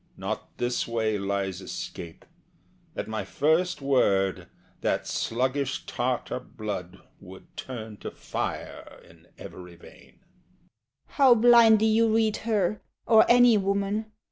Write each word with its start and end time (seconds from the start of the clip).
Not 0.17 0.57
this 0.57 0.87
way 0.87 1.19
lies 1.19 1.61
escape. 1.61 2.25
At 2.95 3.07
my 3.07 3.23
first 3.23 3.83
word 3.83 4.47
That 4.81 5.05
sluggish 5.05 5.85
Tartar 5.85 6.39
blood 6.39 7.01
would 7.19 7.55
turn 7.55 7.97
to 7.97 8.09
fire 8.09 8.99
In 9.07 9.27
every 9.37 9.75
vein. 9.75 10.13
SHE. 10.21 10.69
How 11.17 11.35
blindly 11.35 11.85
you 11.85 12.11
read 12.11 12.37
her, 12.37 12.81
Or 13.05 13.27
any 13.29 13.59
woman! 13.59 14.11